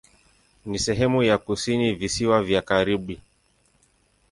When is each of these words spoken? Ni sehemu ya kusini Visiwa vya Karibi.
Ni 0.65 0.79
sehemu 0.79 1.23
ya 1.23 1.37
kusini 1.37 1.93
Visiwa 1.93 2.43
vya 2.43 2.61
Karibi. 2.61 3.21